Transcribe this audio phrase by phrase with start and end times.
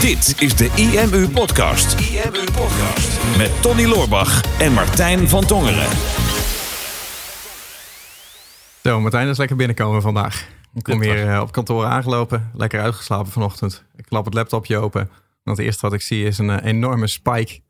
[0.00, 2.00] Dit is de IMU Podcast.
[2.00, 3.36] IMU Podcast.
[3.36, 5.88] Met Tony Loorbach en Martijn van Tongeren.
[8.82, 10.48] Zo, Martijn is lekker binnenkomen vandaag.
[10.74, 13.84] Ik kom hier eh, op kantoor aangelopen, lekker uitgeslapen vanochtend.
[13.96, 15.10] Ik klap het laptopje open.
[15.42, 17.60] Want het eerste wat ik zie is een eh, enorme spike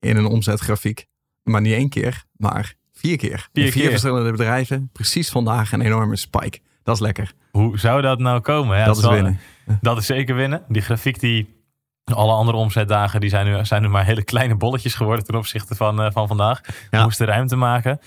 [0.00, 1.06] in een omzetgrafiek.
[1.42, 3.48] Maar niet één keer, maar vier keer.
[3.52, 3.90] Vier In vier keer.
[3.90, 4.90] verschillende bedrijven.
[4.92, 6.58] Precies vandaag een enorme spike.
[6.82, 7.32] Dat is lekker.
[7.50, 8.78] Hoe zou dat nou komen?
[8.78, 9.40] Ja, dat is wel- winnen.
[9.80, 10.64] Dat is zeker winnen.
[10.68, 11.60] Die grafiek die...
[12.04, 15.74] Alle andere omzetdagen die zijn, nu, zijn nu maar hele kleine bolletjes geworden ten opzichte
[15.74, 16.60] van, eh, van vandaag.
[16.90, 18.00] We moesten ruimte maken.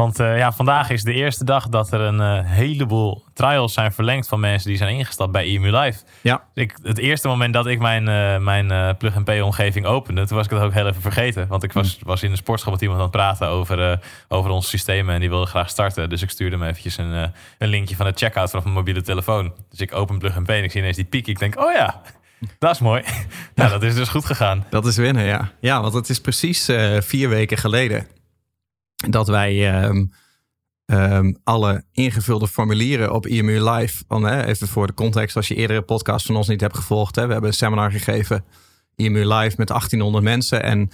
[0.00, 3.92] Want eh, ja, vandaag is de eerste dag dat er een eh, heleboel trials zijn
[3.92, 5.98] verlengd van mensen die zijn ingestapt bij EMU Live.
[6.20, 10.46] Ja, Ik, het eerste moment dat ik mijn, eh, mijn eh, plug-and-pay-omgeving opende, toen was
[10.46, 11.48] ik het ook heel even vergeten.
[11.48, 14.68] Want ik was, was in de sportschool met iemand aan het praten over, over ons
[14.68, 16.08] systeem en die wilde graag starten.
[16.08, 19.52] Dus ik stuurde hem eventjes een, een linkje van de checkout vanaf mijn mobiele telefoon.
[19.70, 21.26] Dus ik open plug-and-pay en ik zie ineens die piek.
[21.26, 22.00] Ik denk, oh ja,
[22.58, 23.02] dat is mooi.
[23.54, 24.66] nou, dat is dus goed gegaan.
[24.70, 25.50] dat is winnen, ja.
[25.60, 28.15] Ja, want het is precies vier weken geleden
[28.96, 30.04] dat wij ehm,
[30.84, 35.54] ehm, alle ingevulde formulieren op IMU Live, van, hè, even voor de context, als je
[35.54, 38.44] eerdere podcast van ons niet hebt gevolgd, hè, we hebben een seminar gegeven,
[38.96, 40.90] IMU Live met 1800 mensen en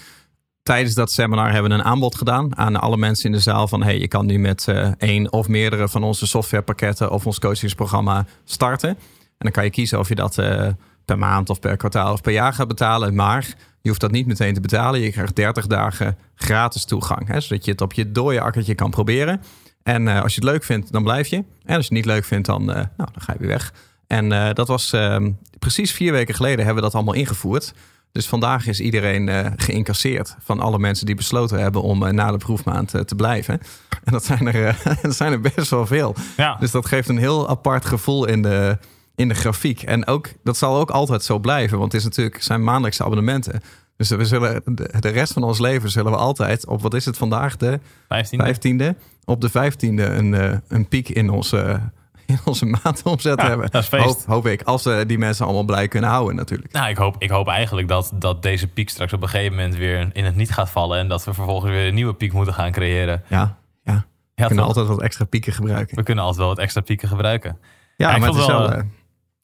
[0.63, 3.83] tijdens dat seminar hebben we een aanbod gedaan aan alle mensen in de zaal van
[3.83, 8.27] hey, je kan nu met eh, één of meerdere van onze softwarepakketten of ons coachingsprogramma
[8.45, 8.89] starten.
[8.89, 10.69] En dan kan je kiezen of je dat eh,
[11.05, 13.15] per maand of per kwartaal of per jaar gaat betalen.
[13.15, 15.01] Maar je hoeft dat niet meteen te betalen.
[15.01, 17.29] Je krijgt 30 dagen gratis toegang.
[17.29, 19.41] Hè, zodat je het op je dode akkertje kan proberen.
[19.83, 21.37] En eh, als je het leuk vindt, dan blijf je.
[21.37, 23.73] En als je het niet leuk vindt, dan, eh, nou, dan ga je weer weg.
[24.07, 27.75] En eh, dat was ehm, precies vier weken geleden hebben we dat allemaal ingevoerd.
[28.13, 32.91] Dus vandaag is iedereen geïncasseerd van alle mensen die besloten hebben om na de proefmaand
[32.91, 33.61] te blijven.
[34.05, 36.15] En dat zijn, er, dat zijn er best wel veel.
[36.37, 38.79] Ja, Dus dat geeft een heel apart gevoel in de,
[39.15, 39.83] in de grafiek.
[39.83, 43.61] En ook, dat zal ook altijd zo blijven, want het is natuurlijk, zijn maandelijkse abonnementen.
[43.97, 44.63] Dus we zullen
[45.01, 48.81] de, rest van ons leven zullen we altijd op, wat is het vandaag, de 15.
[48.81, 51.81] 15e, op de 15e een, eh, een piek in onze,
[52.27, 53.71] in onze maandomzet Ja, hebben.
[53.71, 54.05] dat is feest.
[54.05, 56.73] Hoop, hoop ik, als we die mensen allemaal blij kunnen houden natuurlijk.
[56.73, 59.77] Nou, ik hoop, ik hoop eigenlijk dat, dat deze piek straks op een gegeven moment
[59.77, 60.99] weer in het niet gaat vallen.
[60.99, 63.23] En dat we vervolgens weer een nieuwe piek moeten gaan creëren.
[63.29, 63.93] Ja, ja.
[64.35, 64.67] Ja, we kunnen toch?
[64.67, 65.97] altijd wat extra pieken gebruiken.
[65.97, 67.59] We kunnen altijd wel wat extra pieken gebruiken.
[67.97, 68.59] Ja, Ja, ik maar het is wel...
[68.59, 68.83] wel, eh,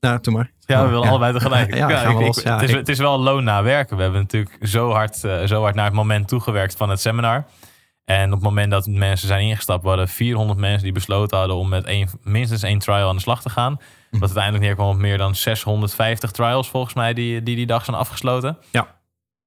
[0.01, 0.51] nou, doe maar.
[0.61, 1.75] Ja, we willen allebei tegelijk.
[1.75, 2.39] Ja, gaan we ik- los.
[2.39, 3.97] ik- Ja, het, is, het is wel loon na werken.
[3.97, 7.45] We hebben natuurlijk zo hard, eh, zo hard naar het moment toegewerkt van het seminar.
[8.05, 11.69] En op het moment dat mensen zijn ingestapt, waren 400 mensen die besloten hadden om
[11.69, 13.73] met één, minstens één trial aan de slag te gaan.
[13.73, 13.81] Mhm.
[14.11, 17.97] Wat uiteindelijk neerkwam op meer dan 650 trials volgens mij die die, die dag zijn
[17.97, 18.59] afgesloten.
[18.73, 18.97] Ja.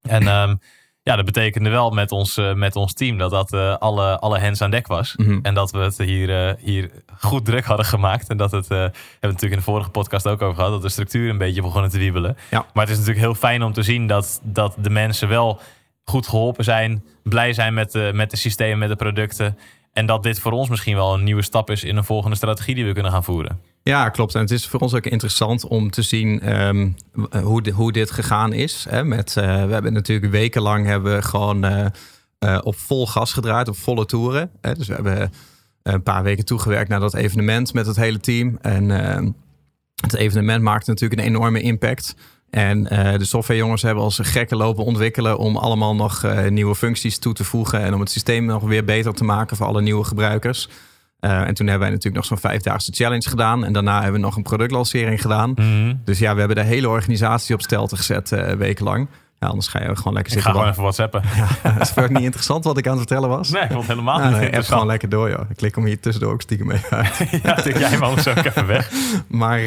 [0.01, 0.55] En ehm,
[1.03, 4.39] ja, dat betekende wel met ons, eh, met ons team dat dat eh, alle, alle
[4.39, 5.13] hands aan dek was.
[5.15, 5.39] Mhm.
[5.41, 8.29] En dat we het hier, eh, hier goed druk hadden gemaakt.
[8.29, 10.89] En dat het, hebben we natuurlijk in de vorige podcast ook over gehad, dat de
[10.89, 12.37] structuur een beetje begonnen te wiebelen.
[12.49, 12.65] Ja.
[12.73, 15.59] Maar het is natuurlijk heel fijn om te zien dat, dat de mensen wel
[16.03, 19.57] goed geholpen zijn, blij zijn met de, met de systemen, met de producten.
[19.93, 22.75] En dat dit voor ons misschien wel een nieuwe stap is in een volgende strategie
[22.75, 23.59] die we kunnen gaan voeren.
[23.83, 24.35] Ja, klopt.
[24.35, 26.91] En het is voor ons ook interessant om te zien ehm,
[27.43, 28.85] hoe, hoe dit gegaan is.
[28.89, 29.03] Hè?
[29.03, 31.85] Met, eh, we hebben natuurlijk wekenlang hebben we gewoon eh,
[32.39, 34.51] eh, op vol gas gedraaid, op volle toeren.
[34.61, 34.75] Hè?
[34.75, 35.31] Dus we hebben
[35.83, 38.57] een paar weken toegewerkt naar dat evenement met het hele team.
[38.61, 39.29] En ehm,
[40.01, 42.15] het evenement maakte natuurlijk een enorme impact.
[42.51, 47.17] En eh, de softwarejongens hebben als gekken lopen ontwikkelen om allemaal nog eh, nieuwe functies
[47.17, 47.81] toe te voegen.
[47.81, 50.69] En om het systeem nog weer beter te maken voor alle nieuwe gebruikers.
[51.19, 53.65] Eh, en toen hebben wij natuurlijk nog zo'n vijfdaagse challenge gedaan.
[53.65, 55.53] En daarna hebben we nog een productlancering gedaan.
[56.05, 59.07] Dus ja, we hebben de hele organisatie op stelte gezet wekenlang.
[59.39, 60.51] Ja, anders ga je gewoon lekker Ik ga zitten.
[60.51, 61.21] gewoon even whatsappen.
[61.39, 61.73] wachten.
[61.73, 63.49] Het is ook niet interessant wat ik aan het vertellen was.
[63.49, 64.67] Nee, ik vond het helemaal niet nee, interessant.
[64.67, 65.49] gewoon lekker door, joh.
[65.49, 67.17] Ik klik hem hier tussendoor ook stiekem mee uit.
[67.43, 68.91] ja, jij maar anders ook even weg.
[69.27, 69.59] Maar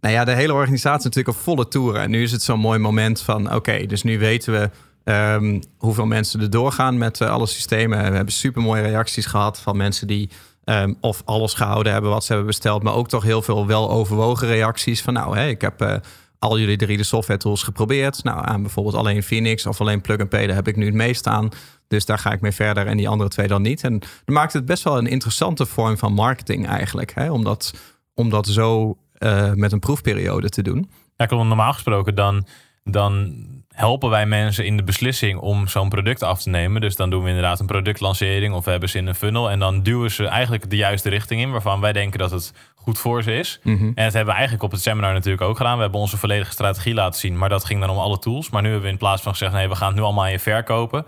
[0.00, 2.02] nou ja, de hele organisatie is natuurlijk op volle toeren.
[2.02, 3.54] En nu is het zo'n mooi moment van...
[3.54, 4.70] oké, dus nu weten we
[5.04, 7.98] ehm, hoeveel mensen er doorgaan met eh, alle systemen.
[8.10, 10.30] We hebben super mooie reacties gehad van mensen die...
[10.64, 12.82] ehm, of alles gehouden hebben wat ze hebben besteld...
[12.82, 15.14] maar ook toch heel veel wel overwogen reacties van...
[15.14, 15.96] nou, ik heb eh,
[16.38, 18.24] al jullie drie de software tools geprobeerd.
[18.24, 20.46] Nou, aan bijvoorbeeld alleen Phoenix of alleen Plug and Pay...
[20.46, 21.48] daar heb ik nu het meest aan.
[21.88, 23.82] Dus daar ga ik mee verder en die andere twee dan niet.
[23.82, 27.14] En dat maakt het best wel een interessante vorm van marketing eigenlijk.
[27.14, 27.30] Hè?
[27.30, 27.74] Omdat,
[28.14, 30.90] om dat zo eh, met een proefperiode te doen.
[31.16, 31.44] Ja, klopt.
[31.44, 32.46] Normaal gesproken dan,
[32.84, 33.34] dan
[33.78, 36.80] helpen wij mensen in de beslissing om zo'n product af te nemen.
[36.80, 39.50] Dus dan doen we inderdaad een productlancering of we hebben ze in een funnel.
[39.50, 42.98] En dan duwen ze eigenlijk de juiste richting in waarvan wij denken dat het goed
[42.98, 43.60] voor ze is.
[43.62, 43.84] Mhm.
[43.84, 45.76] En dat hebben we eigenlijk op het seminar natuurlijk ook gedaan.
[45.76, 48.50] We hebben onze volledige strategie laten zien, maar dat ging dan om alle tools.
[48.50, 50.30] Maar nu hebben we in plaats van gezegd, nee, we gaan het nu allemaal aan
[50.30, 51.06] je verkopen.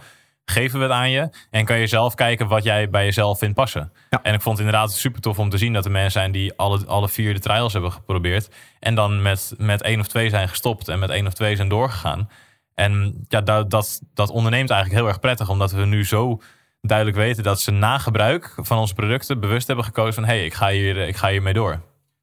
[0.50, 1.30] Geven we het aan je.
[1.50, 3.92] En kan je zelf kijken wat jij bij jezelf vindt passen.
[4.10, 4.22] Ja.
[4.22, 6.52] En ik vond het inderdaad super tof om te zien dat er mensen zijn die
[6.56, 8.48] alle, alle vier de trials hebben geprobeerd.
[8.78, 11.68] En dan met, met één of twee zijn gestopt en met één of twee zijn
[11.68, 12.28] doorgegaan.
[12.74, 16.40] En ja, dat, dat, dat onderneemt eigenlijk heel erg prettig, omdat we nu zo
[16.80, 20.44] duidelijk weten dat ze na gebruik van onze producten bewust hebben gekozen van hé, hey,
[20.44, 21.80] ik, ga hier, ik ga hiermee door.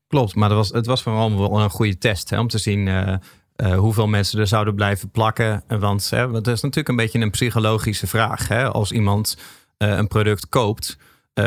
[0.08, 2.88] Klopt, maar dat was, het was vooral wel een goede test hè, om te zien
[2.88, 3.16] uh,
[3.58, 5.64] uh, hoeveel mensen er zouden blijven plakken.
[5.68, 8.48] Want hè, dat is natuurlijk een beetje een psychologische vraag.
[8.48, 8.72] Hè?
[8.72, 9.38] Als iemand
[9.78, 10.98] uh, een product koopt,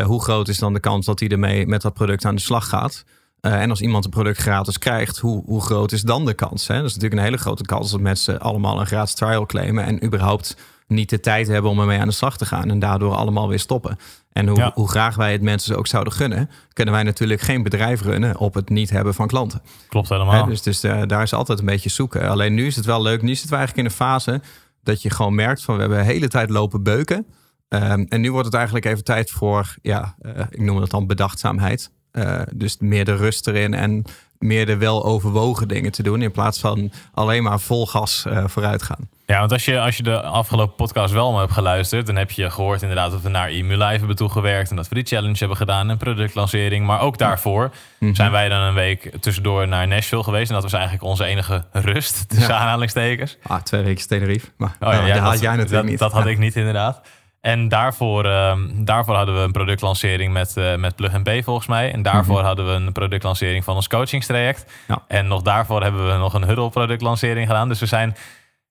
[0.05, 2.69] hoe groot is dan de kans dat hij ermee met dat product aan de slag
[2.69, 3.05] gaat?
[3.41, 6.67] en als iemand een product gratis krijgt, hoe, hoe groot is dan de kans?
[6.67, 6.75] Hè?
[6.75, 10.05] Dat is natuurlijk een hele grote kans dat mensen allemaal een gratis trial claimen en
[10.05, 13.49] überhaupt niet de tijd hebben om ermee aan de slag te gaan en daardoor allemaal
[13.49, 13.99] weer stoppen.
[14.33, 14.71] En hoe, Ja.
[14.75, 18.55] hoe graag wij het mensen ook zouden gunnen, kunnen wij natuurlijk geen bedrijf runnen op
[18.55, 19.63] het niet hebben van klanten.
[19.89, 20.47] Klopt helemaal.
[20.47, 22.29] dus dus eh, daar is altijd een beetje zoeken.
[22.29, 23.23] Alleen nu is het wel leuk.
[23.23, 24.41] Nu zitten we eigenlijk in een fase
[24.83, 27.27] dat je gewoon merkt van we hebben de hele tijd lopen beuken.
[27.69, 31.07] Ehm, en nu wordt het eigenlijk even tijd voor, ja, eh, ik noem het dan
[31.07, 31.91] bedachtzaamheid.
[32.11, 34.05] Eh, dus meer de rust erin en
[34.39, 36.23] meer de wel overwogen dingen te doen.
[36.23, 39.09] In plaats van alleen maar vol gas vooruit gaan.
[39.31, 42.31] Ja, want als je, als je de afgelopen podcast wel maar hebt geluisterd, dan heb
[42.31, 45.39] je gehoord inderdaad dat we naar EMU Live hebben toegewerkt en dat we die challenge
[45.39, 46.87] hebben gedaan en productlancering.
[46.87, 48.15] Maar ook daarvoor Mhm.
[48.15, 51.65] zijn wij dan een week tussendoor naar Nashville geweest en dat was eigenlijk onze enige
[51.73, 52.61] rust, tussen Ja.
[52.61, 53.37] aanhalingstekens.
[53.43, 54.47] Ah, twee weken Tenerife.
[54.57, 55.99] Maar Oh ja, nou, ja, dat had jij natuurlijk dat, niet.
[55.99, 57.01] Dat had ik niet inderdaad.
[57.41, 61.67] En daarvoor, ehm, daarvoor hadden we een productlancering met, eh met Plug and Pay volgens
[61.67, 61.93] mij.
[61.93, 62.45] En daarvoor Mhm.
[62.45, 64.73] hadden we een productlancering van ons coachingstraject.
[65.09, 67.69] En nog daarvoor hebben we nog een huddle productlancering gedaan.
[67.69, 68.17] Dus we zijn...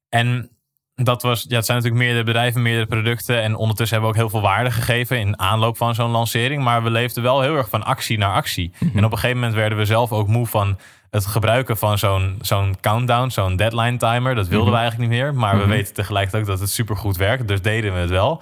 [0.10, 0.50] En
[0.96, 1.46] dat was...
[1.48, 3.42] Ja, het zijn natuurlijk meerdere bedrijven, meerdere producten.
[3.42, 6.64] En ondertussen hebben we ook heel veel waarde gegeven in aanloop van zo'n lancering.
[6.64, 8.72] Maar we leefden wel heel erg van actie naar actie.
[8.80, 8.98] Mhm.
[8.98, 10.78] En op een gegeven moment werden we zelf ook moe van
[11.10, 14.36] het gebruiken van zo'n zo'n countdown, zo'n deadline timer.
[14.36, 14.76] Dat wilden Mhm.
[14.76, 15.34] we eigenlijk niet meer.
[15.34, 15.64] Maar Mhm.
[15.64, 17.48] we weten tegelijkertijd ook dat het super goed werkt.
[17.48, 18.42] Dus deden we het wel.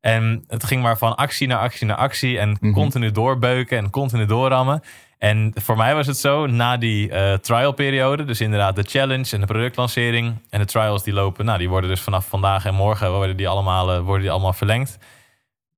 [0.00, 2.38] En het ging maar van actie naar actie naar actie.
[2.38, 2.72] En Mhm.
[2.72, 4.82] continu doorbeuken en continu doorrammen.
[5.20, 9.40] En voor mij was het zo, na die eh trialperiode, dus inderdaad de challenge en
[9.40, 13.12] de productlancering en de trials die lopen, nou die worden dus vanaf vandaag en morgen
[13.12, 14.98] worden die allemaal, eh, worden die allemaal verlengd.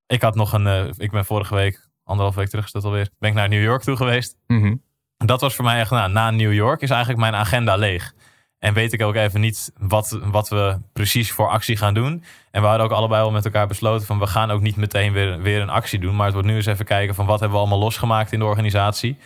[0.06, 3.08] Ik had nog een, eh, ik ben vorige week, anderhalf week terug is dat alweer,
[3.18, 4.36] ben ik naar New York toe geweest.
[4.46, 4.74] Mhm.
[5.16, 8.12] Dat was voor mij echt, nou, na New York is eigenlijk mijn agenda leeg.
[8.62, 12.24] En weet ik ook even niet wat, wat we precies voor actie gaan doen.
[12.50, 15.12] En we hadden ook allebei al met elkaar besloten van we gaan ook niet meteen
[15.12, 16.16] weer, weer een actie doen.
[16.16, 18.44] Maar het wordt nu eens even kijken van wat hebben we allemaal losgemaakt in de
[18.44, 19.16] organisatie.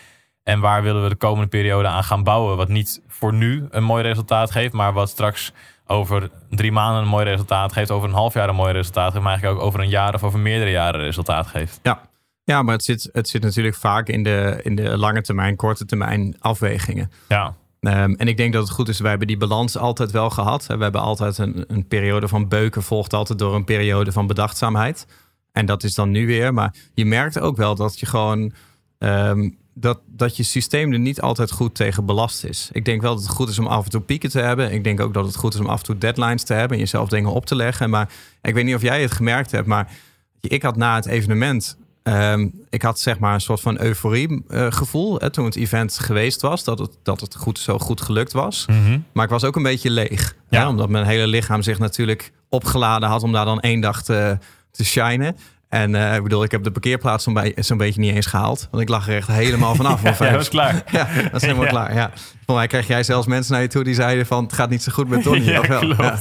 [0.42, 2.56] En waar willen we de komende periode aan gaan bouwen.
[2.56, 5.52] Wat niet voor nu een mooi resultaat geeft, maar wat straks
[5.86, 7.90] over drie maanden een mooi resultaat geeft.
[7.90, 9.22] Over een half jaar een mooi resultaat geeft.
[9.22, 11.80] Maar eigenlijk ook over een jaar of over meerdere jaren resultaat geeft.
[11.82, 12.00] Ja.
[12.44, 15.84] ja, maar het zit, het zit natuurlijk vaak in de, in de lange termijn, korte
[15.84, 17.10] termijn afwegingen.
[17.28, 20.30] Ja, Ehm, en ik denk dat het goed is, wij hebben die balans altijd wel
[20.30, 20.66] gehad.
[20.66, 25.06] We hebben altijd een, een periode van beuken, volgt altijd door een periode van bedachtzaamheid.
[25.52, 26.54] En dat is dan nu weer.
[26.54, 28.52] Maar je merkt ook wel dat je gewoon.
[28.98, 32.68] ehm, dat, dat je systeem er niet altijd goed tegen belast is.
[32.72, 34.72] Ik denk wel dat het goed is om af en toe pieken te hebben.
[34.72, 36.82] Ik denk ook dat het goed is om af en toe deadlines te hebben en
[36.82, 37.90] jezelf dingen op te leggen.
[37.90, 38.08] Maar
[38.42, 39.92] ik weet niet of jij het gemerkt hebt, maar
[40.40, 41.76] ik had na het evenement.
[42.06, 45.98] Ehm, ik had zeg maar een soort van euforie eh, gevoel hè, toen het event
[45.98, 46.64] geweest was.
[46.64, 48.66] Dat het, dat het goed, zo goed gelukt was.
[48.66, 48.98] Mhm.
[49.12, 50.34] Maar ik was ook een beetje leeg.
[50.48, 50.60] Ja.
[50.60, 54.38] Hè, omdat mijn hele lichaam zich natuurlijk opgeladen had om daar dan één dag te,
[54.70, 55.36] te shinen.
[55.68, 58.68] En eh, ik bedoel, ik heb de parkeerplaats zo'n bij- zo'n beetje niet eens gehaald.
[58.70, 60.02] Want ik lag er echt helemaal vanaf.
[60.18, 60.74] ja, dat is klaar.
[60.90, 61.70] ja, dat is helemaal Ja.
[61.70, 61.94] klaar.
[61.94, 62.10] Ja.
[62.14, 64.44] Volgens mij kreeg jij zelfs mensen naar je toe die zeiden van...
[64.44, 65.40] het gaat niet zo goed met Tony.
[65.50, 65.78] Ja, of wel?
[65.80, 65.98] klopt.
[66.00, 66.18] Ja.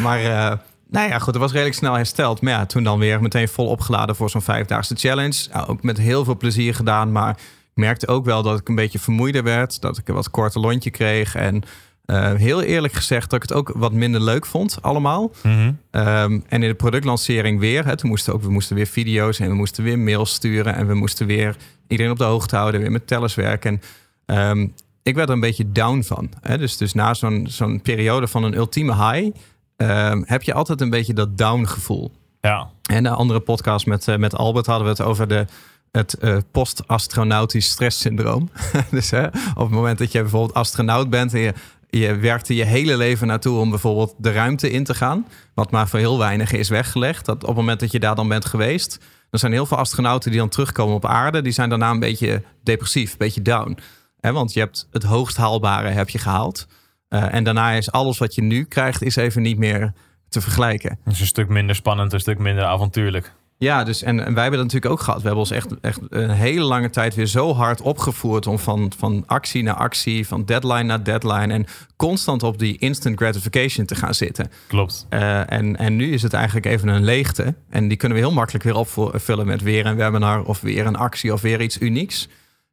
[0.00, 0.58] Maar eh,
[0.92, 2.40] nou ja, goed, het was redelijk snel hersteld.
[2.40, 5.48] Maar ja, toen dan weer meteen vol opgeladen voor zo'n vijfdaagse challenge.
[5.52, 7.12] Ja, ook met heel veel plezier gedaan.
[7.12, 7.36] Maar ik
[7.74, 9.80] merkte ook wel dat ik een beetje vermoeider werd.
[9.80, 11.34] Dat ik een wat korter lontje kreeg.
[11.34, 11.62] En
[12.04, 15.32] eh, heel eerlijk gezegd dat ik het ook wat minder leuk vond allemaal.
[15.42, 15.72] Mhm.
[15.90, 17.84] Ehm, en in de productlancering weer.
[17.84, 20.74] Hè, toen moesten ook, we moesten weer video's en we moesten weer mails sturen.
[20.74, 21.56] En we moesten weer
[21.88, 22.80] iedereen op de hoogte houden.
[22.80, 23.70] Weer met tellers werken.
[23.70, 23.82] En,
[24.36, 24.66] ehm,
[25.02, 26.30] ik werd er een beetje down van.
[26.40, 26.58] Hè?
[26.58, 29.36] Dus, dus na zo'n zo'n periode van een ultieme high...
[29.88, 32.12] ehm, heb je altijd een beetje dat down gevoel.
[32.40, 35.46] Ja, En de andere podcast met, eh, met Albert hadden we het over de,
[35.90, 38.50] het eh, post-astronautisch stresssyndroom.
[38.90, 41.54] dus hè, op het moment dat je bijvoorbeeld astronaut bent en je,
[41.90, 45.70] je werkt er je hele leven naartoe om bijvoorbeeld de ruimte in te gaan, wat
[45.70, 48.44] maar voor heel weinig is weggelegd, dat op het moment dat je daar dan bent
[48.44, 48.98] geweest,
[49.30, 52.42] er zijn heel veel astronauten die dan terugkomen op aarde, die zijn daarna een beetje
[52.62, 53.78] depressief, een beetje down.
[54.20, 56.66] Hè, want je hebt het hoogst haalbare heb je gehaald.
[57.12, 59.92] Eh, en daarna is alles wat je nu krijgt, is even niet meer
[60.28, 60.98] te vergelijken.
[61.04, 63.32] het is een stuk minder spannend, een stuk minder avontuurlijk.
[63.58, 65.20] Ja, dus en, en wij hebben dat natuurlijk ook gehad.
[65.20, 68.92] We hebben ons echt, echt een hele lange tijd weer zo hard opgevoerd om van,
[68.98, 71.66] van actie naar actie, van deadline naar deadline en
[71.96, 74.50] constant op die instant gratification te gaan zitten.
[74.66, 75.06] Klopt.
[75.10, 77.54] Uh, en, en nu is het eigenlijk even een leegte.
[77.70, 80.96] En die kunnen we heel makkelijk weer opvullen met weer een webinar of weer een
[80.96, 82.28] actie of weer iets unieks.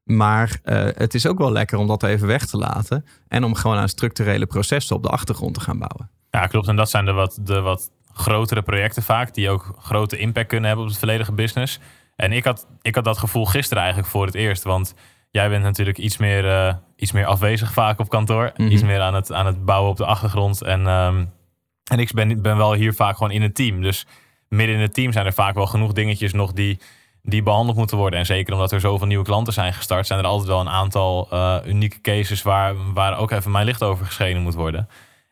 [0.09, 3.05] Maar uh, het is ook wel lekker om dat even weg te laten.
[3.27, 6.09] En om gewoon aan structurele processen op de achtergrond te gaan bouwen.
[6.29, 6.67] Ja, klopt.
[6.67, 10.67] En dat zijn de wat, de wat grotere projecten vaak, die ook grote impact kunnen
[10.67, 11.79] hebben op het volledige business.
[12.15, 14.63] En ik had, ik had dat gevoel gisteren eigenlijk voor het eerst.
[14.63, 14.93] Want
[15.31, 18.43] jij bent natuurlijk iets meer, uh, iets meer afwezig vaak op kantoor.
[18.43, 18.73] Mm -hmm.
[18.73, 20.61] Iets meer aan het, aan het bouwen op de achtergrond.
[20.61, 21.31] En, um,
[21.91, 23.81] en ik ben, ben wel hier vaak gewoon in het team.
[23.81, 24.05] Dus
[24.47, 26.79] midden in het team zijn er vaak wel genoeg dingetjes nog die,
[27.23, 28.19] die behandeld moeten worden.
[28.19, 31.27] En zeker omdat er zoveel nieuwe klanten zijn gestart, zijn er altijd wel een aantal
[31.33, 34.87] uh, unieke cases waar, waar ook even mijn licht over geschenen moet worden.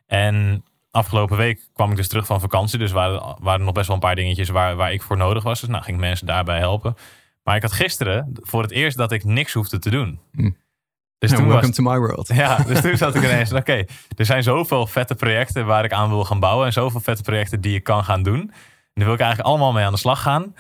[0.06, 2.80] En afgelopen week kwam ik dus terug van vakantie.
[2.80, 5.60] Dus waren, waren nog best wel een paar dingetjes waar, waar ik voor nodig was.
[5.60, 6.96] Dus nou, ging ik mensen daarbij helpen.
[7.44, 10.20] Maar ik had gisteren voor het eerst dat ik niks hoefde te doen.
[10.32, 10.58] Mm.
[11.18, 12.28] Dus yeah, welcome was, to my world.
[12.28, 15.92] Ja, dus toen zat ik ineens oké, okay, er zijn zoveel vette projecten waar ik
[15.92, 16.66] aan wil gaan bouwen.
[16.66, 18.40] En zoveel vette projecten die ik kan gaan doen.
[18.40, 18.52] En
[18.94, 20.56] daar wil ik eigenlijk allemaal mee aan de slag gaan.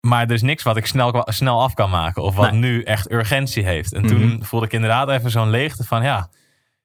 [0.00, 2.22] Maar er is niks wat ik snel, snel af kan maken.
[2.22, 2.60] Of wat nee.
[2.60, 3.92] nu echt urgentie heeft.
[3.92, 4.44] En toen mm -hmm.
[4.44, 6.28] voelde ik inderdaad even zo'n leegte van ja,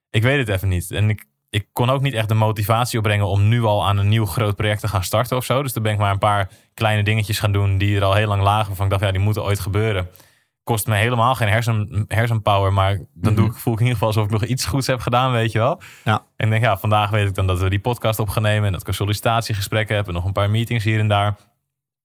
[0.09, 0.91] ik weet het even niet.
[0.91, 4.07] En ik, ik kon ook niet echt de motivatie opbrengen om nu al aan een
[4.07, 5.61] nieuw groot project te gaan starten of zo.
[5.63, 8.27] Dus toen ben ik maar een paar kleine dingetjes gaan doen die er al heel
[8.27, 8.67] lang lagen.
[8.67, 10.09] Waarvan ik dacht, ja, die moeten ooit gebeuren.
[10.63, 13.35] Kost me helemaal geen hersen, hersenpower, maar dan mm -hmm.
[13.35, 15.51] doe ik, voel ik in ieder geval alsof ik nog iets goeds heb gedaan, weet
[15.51, 15.81] je wel.
[16.03, 16.25] Ja.
[16.35, 18.65] En ik denk, ja, vandaag weet ik dan dat we die podcast op gaan nemen
[18.65, 21.35] en dat ik een sollicitatiegesprek heb en nog een paar meetings hier en daar.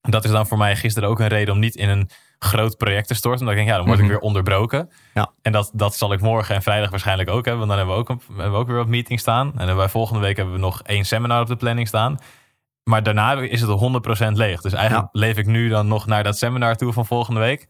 [0.01, 3.07] Dat is dan voor mij gisteren ook een reden om niet in een groot project
[3.07, 3.39] te storten.
[3.39, 4.89] Omdat ik denk, ja, dan word ik weer onderbroken.
[5.13, 5.31] Ja.
[5.41, 7.67] En dat, dat zal ik morgen en vrijdag waarschijnlijk ook hebben.
[7.67, 9.53] Want dan hebben we ook, een, hebben we ook weer wat meetings staan.
[9.57, 12.19] En dan bij volgende week hebben we nog één seminar op de planning staan.
[12.83, 13.69] Maar daarna is het
[14.29, 14.61] 100% leeg.
[14.61, 15.19] Dus eigenlijk ja.
[15.19, 17.67] leef ik nu dan nog naar dat seminar toe van volgende week.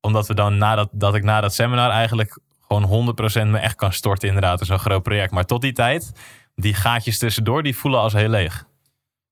[0.00, 2.38] Omdat we dan nadat dat ik na dat seminar eigenlijk
[2.68, 3.14] gewoon
[3.46, 5.32] 100% me echt kan storten inderdaad in zo'n groot project.
[5.32, 6.12] Maar tot die tijd,
[6.54, 8.66] die gaatjes tussendoor, die voelen als heel leeg.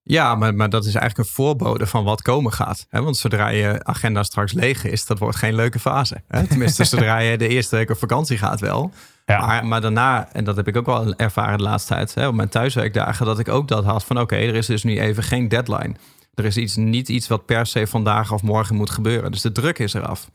[0.05, 2.87] Ja, maar, maar dat is eigenlijk een voorbode van wat komen gaat.
[2.89, 3.03] Hè?
[3.03, 6.23] Want zodra je agenda straks leeg is, dat wordt geen leuke fase.
[6.29, 6.47] Hè?
[6.47, 8.93] Tenminste, zodra je de eerste week op vakantie gaat wel.
[9.27, 9.47] Ja.
[9.47, 12.35] Maar, maar daarna, en dat heb ik ook wel ervaren de laatste tijd, hè, op
[12.35, 15.23] mijn thuiswerkdagen, dat ik ook dat had van oké, okay, er is dus nu even
[15.23, 15.95] geen deadline.
[16.35, 19.31] Er is iets, niet iets wat per se vandaag of morgen moet gebeuren.
[19.33, 20.31] Dus de druk is eraf.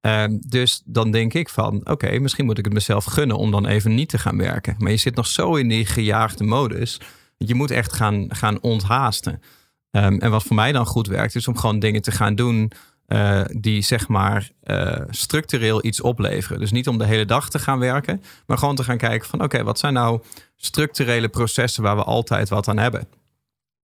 [0.00, 3.50] Um, dus dan denk ik van, oké, okay, misschien moet ik het mezelf gunnen om
[3.50, 4.74] dan even niet te gaan werken.
[4.78, 7.00] Maar je zit nog zo in die gejaagde modus
[7.36, 9.42] je moet echt gaan, gaan onthaasten.
[9.90, 12.72] Um, en wat voor mij dan goed werkt, is om gewoon dingen te gaan doen
[13.06, 16.60] uh, die zeg maar uh, structureel iets opleveren.
[16.60, 19.38] Dus niet om de hele dag te gaan werken, maar gewoon te gaan kijken van
[19.38, 20.22] oké, okay, wat zijn nou
[20.56, 23.08] structurele processen waar we altijd wat aan hebben.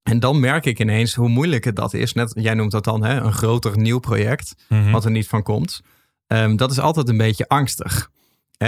[0.03, 2.13] En dan merk ik ineens hoe moeilijk het dat is.
[2.13, 4.93] Net, jij noemt dat dan hè, een groter nieuw project, mm -hmm.
[4.93, 5.83] wat er niet van komt.
[6.27, 8.11] Um, dat is altijd een beetje angstig.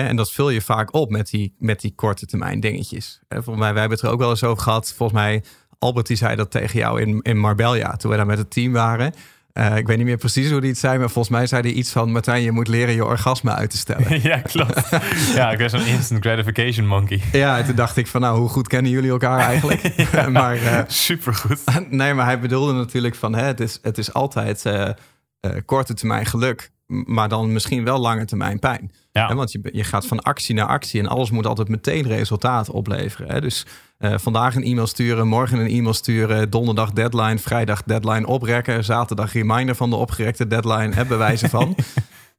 [0.03, 3.21] En dat vul je vaak op met die, met die korte termijn dingetjes.
[3.29, 4.93] Volgens mij, wij hebben het er ook wel eens over gehad.
[4.97, 5.43] Volgens mij,
[5.79, 8.73] Albert die zei dat tegen jou in, in Marbella, toen we daar met het team
[8.73, 9.13] waren.
[9.55, 11.71] Uh, ik weet niet meer precies hoe die het zei, maar volgens mij zei hij
[11.71, 14.23] iets van: Martijn, je moet leren je orgasme uit te stellen.
[14.31, 14.89] ja, klopt.
[15.35, 17.21] ja, ik ben zo'n instant gratification monkey.
[17.33, 19.81] ja, toen dacht ik van: Nou, hoe goed kennen jullie elkaar eigenlijk?
[20.13, 21.61] ja, maar, uh, supergoed.
[21.91, 24.89] nee, maar hij bedoelde natuurlijk van: hè, het, is, het is altijd uh,
[25.65, 28.93] korte termijn geluk, maar dan misschien wel lange termijn pijn.
[29.12, 29.35] Ja.
[29.35, 33.31] Want je, je gaat van actie naar actie en alles moet altijd meteen resultaat opleveren.
[33.31, 33.41] Hè?
[33.41, 33.67] Dus
[33.99, 39.33] uh, vandaag een e-mail sturen, morgen een e-mail sturen, donderdag deadline, vrijdag deadline oprekken, zaterdag
[39.33, 41.76] reminder van de opgerekte deadline, hè, bewijzen van.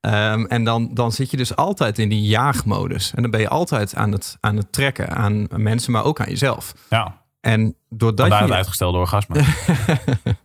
[0.01, 3.11] um, en dan, dan zit je dus altijd in die jaagmodus.
[3.15, 6.29] En dan ben je altijd aan het, aan het trekken aan mensen, maar ook aan
[6.29, 6.73] jezelf.
[6.89, 7.23] Ja.
[7.41, 8.47] En doordat Vandaar je...
[8.47, 9.43] het uitgestelde orgasme.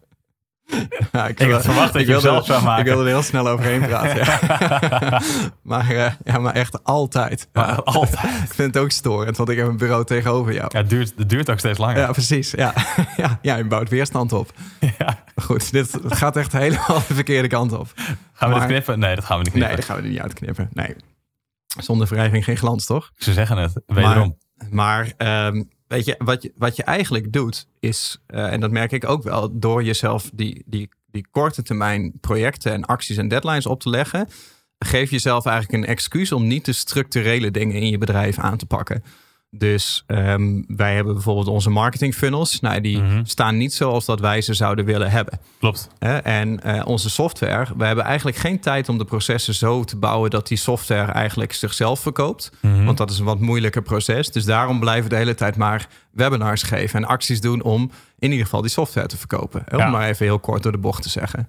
[1.13, 2.81] Ja, ik, ik had verwacht dat je het zelf zou maken.
[2.81, 4.25] Ik wilde er heel snel overheen praten.
[4.25, 5.21] Ja.
[5.63, 7.49] maar, uh, ja, maar echt altijd.
[7.53, 8.25] Maar altijd.
[8.25, 10.69] ik vind het ook storend, want ik heb een bureau tegenover jou.
[10.73, 11.99] Ja, het, duurt, het duurt ook steeds langer.
[11.99, 12.51] Ja, precies.
[12.51, 12.75] Ja,
[13.17, 14.53] ja, ja je bouwt weerstand op.
[14.99, 15.25] Ja.
[15.43, 17.93] Goed, dit gaat echt helemaal de verkeerde kant op.
[17.97, 18.99] Gaan we maar, dit knippen?
[18.99, 19.77] Nee, dat gaan we niet knippen.
[19.77, 20.69] Nee, dat gaan we er niet uitknippen.
[20.73, 20.97] Nee.
[21.79, 23.11] Zonder wrijving geen glans, toch?
[23.15, 24.37] Ze zeggen het, wederom.
[24.71, 28.71] Maar, maar um, weet je, wat je, wat je eigenlijk doet, is, uh, en dat
[28.71, 33.29] merk ik ook wel, door jezelf die, die, die korte termijn projecten en acties en
[33.29, 34.29] deadlines op te leggen,
[34.79, 38.67] geef jezelf eigenlijk een excuus om niet de structurele dingen in je bedrijf aan te
[38.67, 39.03] pakken.
[39.53, 42.61] Dus ehm, wij hebben bijvoorbeeld onze marketing funnels.
[42.61, 43.25] Nou, die Mhm.
[43.25, 45.39] staan niet zoals dat wij ze zouden willen hebben.
[45.59, 45.89] Klopt.
[46.23, 50.31] En eh, onze software, we hebben eigenlijk geen tijd om de processen zo te bouwen
[50.31, 52.51] dat die software eigenlijk zichzelf verkoopt.
[52.63, 52.85] Mhm.
[52.85, 54.31] Want dat is een wat moeilijker proces.
[54.31, 58.31] Dus daarom blijven we de hele tijd maar webinars geven en acties doen om in
[58.31, 59.65] ieder geval die software te verkopen.
[59.73, 59.91] Om Ja.
[59.91, 61.49] maar even heel kort door de bocht te zeggen.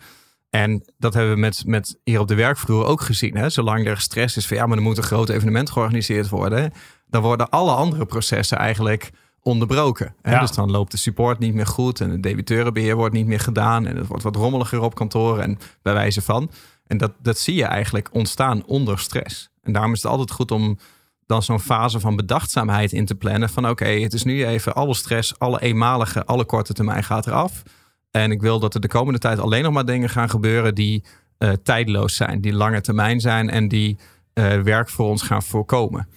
[0.50, 3.38] En dat hebben we met, met hier op de werkvloer ook gezien.
[3.38, 3.50] Hè?
[3.50, 6.74] Zolang er stress is van ja, maar er moet een groot evenement georganiseerd worden.
[7.12, 10.15] Dan worden alle andere processen eigenlijk onderbroken.
[10.22, 10.32] Hè?
[10.32, 10.39] Ja.
[10.39, 13.86] Dus dan loopt de support niet meer goed en het debiteurenbeheer wordt niet meer gedaan.
[13.86, 16.51] En het wordt wat rommeliger op kantoor en bij wijze van.
[16.88, 19.50] En dat, dat zie je eigenlijk ontstaan onder stress.
[19.62, 20.77] En daarom is het altijd goed om
[21.25, 23.50] dan zo'n fase van bedachtzaamheid in te plannen.
[23.50, 27.63] Van oké, het is nu even alle stress, alle eenmalige, alle korte termijn gaat eraf.
[28.12, 31.03] En ik wil dat er de komende tijd alleen nog maar dingen gaan gebeuren die
[31.38, 33.98] eh tijdloos zijn, die lange termijn zijn en die
[34.34, 36.08] eh, werk voor ons gaan voorkomen.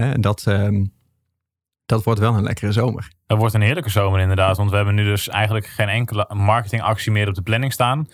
[0.00, 0.84] En dat, ehm,
[1.86, 3.10] dat wordt wel een lekkere zomer.
[3.26, 4.56] Het wordt een heerlijke zomer inderdaad.
[4.56, 8.08] Want we hebben nu dus eigenlijk geen enkele marketingactie meer op de planning staan.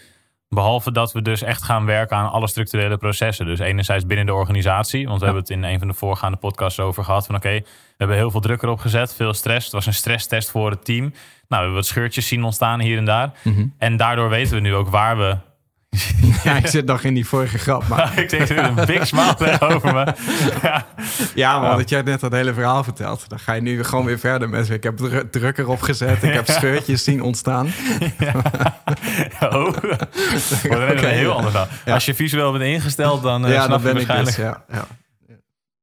[0.48, 3.46] Behalve dat we dus echt gaan werken aan alle structurele processen.
[3.46, 5.06] Dus enerzijds binnen de organisatie.
[5.06, 7.26] Want we hebben het in een van de voorgaande podcasts over gehad.
[7.26, 7.64] Van oké, we
[7.96, 9.14] hebben heel veel druk erop gezet.
[9.14, 9.64] Veel stress.
[9.64, 11.04] Het was een stresstest voor het team.
[11.04, 11.12] Nou,
[11.48, 13.32] we hebben wat scheurtjes zien ontstaan hier en daar.
[13.78, 15.36] En daardoor weten we nu ook waar we...
[16.44, 17.88] Ja, ik zit nog in die vorige grap.
[17.88, 20.04] Maar ik denk een big smile tegenover me.
[20.62, 20.86] Ja.
[21.34, 23.28] ja, maar dat jij net dat hele verhaal vertelt.
[23.28, 24.70] Dan ga je nu gewoon weer verder met.
[24.70, 26.22] Ik heb dru- druk erop gezet.
[26.22, 27.66] Ik heb scheurtjes zien ontstaan.
[29.40, 30.12] Oh, wordt
[30.62, 31.06] een Oké.
[31.06, 31.66] heel ander dan.
[31.84, 31.94] Ja.
[31.94, 34.36] Als je visueel bent ingesteld, dan eh ja, snap dan je ben ik waarschijnlijk...
[34.36, 34.76] dus.
[34.76, 34.86] Ja, ja.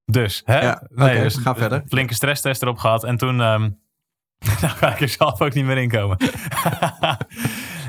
[0.05, 0.59] Dus, hè?
[0.59, 1.77] Ja, nee, dus ga verder.
[1.77, 3.03] een Flinke stresstest erop gehad.
[3.03, 3.41] En toen...
[3.41, 3.69] ehm
[4.61, 6.17] nou ga ik er zelf ook niet meer in komen.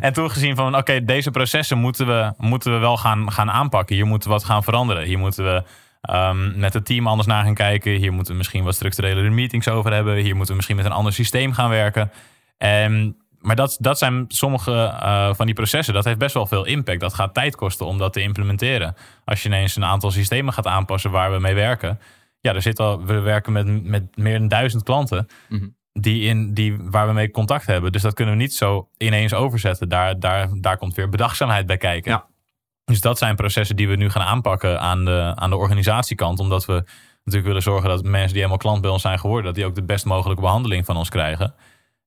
[0.01, 0.77] En toen gezien van...
[0.77, 3.97] Oké, deze processen moeten we, moeten we wel gaan, gaan aanpakken.
[3.97, 5.05] Hier moeten we wat gaan veranderen.
[5.05, 5.63] Hier moeten we
[6.01, 7.93] ehm, met het team anders naar gaan kijken.
[7.93, 10.17] Hier moeten we misschien wat structurele meetings over hebben.
[10.17, 12.11] Hier moeten we misschien met een ander systeem gaan werken.
[12.57, 15.95] En, maar dat, dat zijn sommige eh, van die processen.
[15.95, 17.01] Dat heeft best wel veel impact.
[17.01, 18.95] Dat gaat tijd kosten om dat te implementeren.
[19.25, 22.01] Als je ineens een aantal systemen gaat aanpassen waar we mee werken.
[22.41, 25.27] Ja, er zit al, we werken met, met meer dan duizend klanten.
[25.49, 25.67] Mhm.
[26.01, 27.93] Die in, die, waar we mee contact hebben.
[27.93, 29.89] Dus dat kunnen we niet zo ineens overzetten.
[29.89, 32.11] Daar, daar, daar komt weer bedachtzaamheid bij kijken.
[32.11, 32.27] Ja.
[32.85, 36.39] Dus dat zijn processen die we nu gaan aanpakken aan de, aan de organisatiekant.
[36.39, 36.73] Omdat we
[37.15, 39.75] natuurlijk willen zorgen dat mensen die helemaal klant bij ons zijn geworden, dat die ook
[39.75, 41.55] de best mogelijke behandeling van ons krijgen.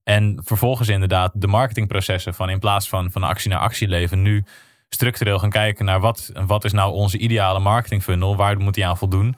[0.04, 4.46] En vervolgens inderdaad de marketingprocessen van in plaats van van actie naar actie leven, nu
[4.90, 8.86] structureel gaan kijken naar wat, wat is nou onze ideale marketing funnel, waar moet die
[8.86, 9.36] aan voldoen.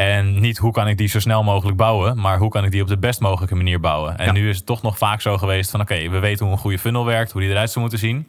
[0.00, 2.82] En niet hoe kan ik die zo snel mogelijk bouwen, maar hoe kan ik die
[2.82, 4.18] op de best mogelijke manier bouwen.
[4.18, 4.32] En Ja.
[4.32, 6.78] nu is het toch nog vaak zo geweest van oké, we weten hoe een goede
[6.78, 8.28] funnel werkt, hoe die eruit zou moeten zien.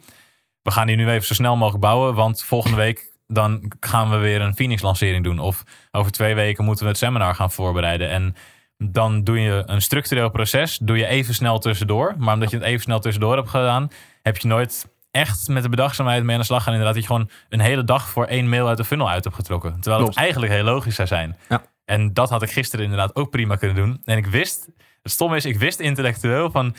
[0.62, 4.16] We gaan die nu even zo snel mogelijk bouwen, want volgende week dan gaan we
[4.16, 5.38] weer een Phoenix lancering doen.
[5.38, 8.08] Of over twee weken moeten we het seminar gaan voorbereiden.
[8.10, 8.34] En
[8.78, 12.14] dan doe je een structureel proces, doe je even snel tussendoor.
[12.18, 13.90] Maar omdat je het even snel tussendoor hebt gedaan,
[14.22, 16.72] heb je nooit echt met de bedachtzaamheid mee aan de slag gaan.
[16.72, 19.36] Inderdaad, dat je gewoon een hele dag voor één mail uit de funnel uit hebt
[19.36, 19.72] getrokken.
[19.72, 20.14] Terwijl Klopt.
[20.14, 21.36] het eigenlijk heel logisch zou zijn.
[21.48, 21.62] Ja.
[21.84, 24.00] En dat had ik gisteren inderdaad ook prima kunnen doen.
[24.04, 24.68] En ik wist,
[25.02, 26.74] het stom is, ik wist intellectueel van...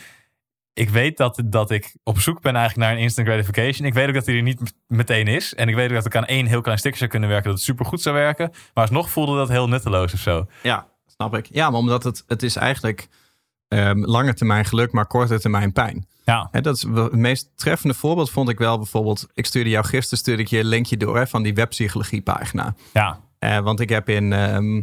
[0.74, 3.88] Ik weet dat, dat ik op zoek ben eigenlijk naar een instant gratification.
[3.88, 5.54] Ik weet ook dat die er niet meteen is.
[5.54, 7.50] En ik weet ook dat ik aan één heel klein stukje zou kunnen werken...
[7.50, 8.50] dat het supergoed zou werken.
[8.50, 10.48] Maar alsnog voelde dat heel nutteloos of zo.
[10.63, 11.48] Ja, snap ik.
[11.52, 13.08] Ja, maar omdat het, het is eigenlijk
[13.67, 16.08] ehm lange termijn geluk, maar korte termijn pijn.
[16.25, 19.27] Ja, dat is het meest treffende voorbeeld vond ik wel bijvoorbeeld.
[19.33, 22.75] Ik stuurde jou gisteren stuurde ik je een linkje door hè, van die webpsychologie pagina.
[22.93, 24.81] ja, Eh, want ik heb in ehm,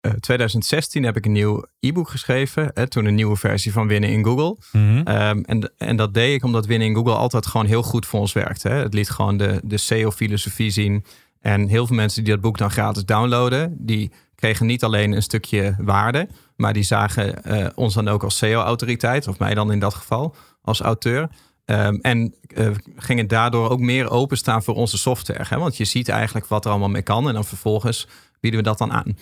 [0.00, 2.70] eh, 2016 heb ik een nieuw e-book geschreven.
[2.74, 4.56] Hè, toen een nieuwe versie van Winnen in Google.
[4.72, 5.00] Mhm.
[5.04, 8.20] Ehm, en, en dat deed ik omdat Winnen in Google altijd gewoon heel goed voor
[8.20, 8.62] ons werkt.
[8.62, 8.70] Hè.
[8.74, 11.04] Het liet gewoon de, de SEO-filosofie zien.
[11.40, 14.10] En heel veel mensen die dat boek dan gratis downloaden, die
[14.44, 19.28] kregen niet alleen een stukje waarde, maar die zagen eh, ons dan ook als SEO-autoriteit,
[19.28, 21.28] of mij dan in dat geval als auteur.
[21.64, 25.44] Ehm, en eh, gingen daardoor ook meer openstaan voor onze software.
[25.48, 25.58] Hè?
[25.58, 27.28] Want je ziet eigenlijk wat er allemaal mee kan.
[27.28, 28.08] En dan vervolgens
[28.40, 29.16] bieden we dat dan aan.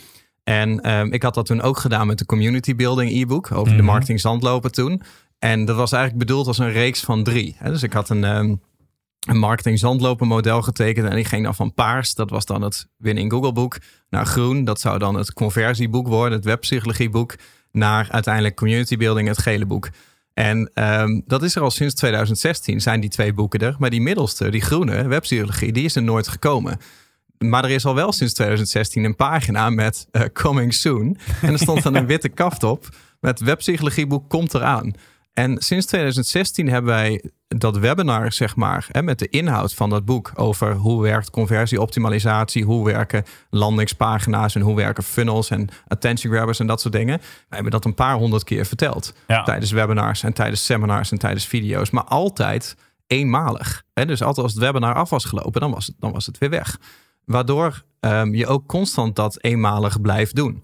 [0.45, 3.83] En ehm, ik had dat toen ook gedaan met de community building e-book over de
[3.83, 3.87] Mhm.
[3.87, 5.03] marketing zandlopen toen.
[5.39, 7.57] En dat was eigenlijk bedoeld als een reeks van drie.
[7.59, 7.71] Hè?
[7.71, 8.55] Dus ik had een, ehm,
[9.29, 11.09] een marketing zandlopen model getekend.
[11.09, 13.77] En die ging dan van paars, dat was dan het Winnen in Google boek,
[14.11, 14.65] naar groen.
[14.65, 17.35] Dat zou dan het conversieboek worden, het webpsychologieboek.
[17.73, 19.89] Naar uiteindelijk community building, het gele boek.
[20.35, 23.77] En ehm, dat is er al sinds 2016, zijn die twee boeken er.
[23.79, 26.79] Maar die middelste, die groene, webpsychologie, die is er nooit gekomen.
[27.39, 31.17] Maar er is al wel sinds 2016 een pagina met eh, Coming Soon.
[31.43, 32.89] En er stond dan een witte kaft op
[33.21, 34.93] met webpsychologieboek komt eraan.
[35.33, 40.05] En sinds 2016 hebben wij dat webinar, zeg maar, hè, met de inhoud van dat
[40.05, 46.59] boek over hoe werkt conversieoptimalisatie, hoe werken landingspagina's en hoe werken funnels en attention grabbers
[46.59, 47.18] en dat soort dingen.
[47.18, 49.42] Wij hebben dat een paar honderd keer verteld Ja.
[49.42, 53.83] tijdens webinars en tijdens seminars en tijdens video's, maar altijd eenmalig.
[53.95, 54.07] Hè?
[54.07, 56.51] Dus altijd als het webinar af was gelopen, dan was het, dan was het weer
[56.51, 56.79] weg.
[57.25, 60.62] Waardoor ehm, je ook constant dat eenmalig blijft doen.